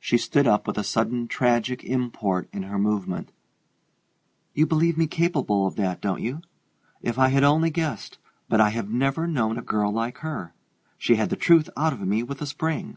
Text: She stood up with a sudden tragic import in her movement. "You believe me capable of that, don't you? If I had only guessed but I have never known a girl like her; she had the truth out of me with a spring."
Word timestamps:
She 0.00 0.16
stood 0.16 0.46
up 0.46 0.66
with 0.66 0.78
a 0.78 0.82
sudden 0.82 1.26
tragic 1.28 1.84
import 1.84 2.48
in 2.54 2.62
her 2.62 2.78
movement. 2.78 3.32
"You 4.54 4.64
believe 4.64 4.96
me 4.96 5.06
capable 5.06 5.66
of 5.66 5.76
that, 5.76 6.00
don't 6.00 6.22
you? 6.22 6.40
If 7.02 7.18
I 7.18 7.28
had 7.28 7.44
only 7.44 7.68
guessed 7.68 8.16
but 8.48 8.62
I 8.62 8.70
have 8.70 8.88
never 8.88 9.26
known 9.26 9.58
a 9.58 9.60
girl 9.62 9.92
like 9.92 10.20
her; 10.24 10.54
she 10.96 11.16
had 11.16 11.28
the 11.28 11.36
truth 11.36 11.68
out 11.76 11.92
of 11.92 12.00
me 12.00 12.22
with 12.22 12.40
a 12.40 12.46
spring." 12.46 12.96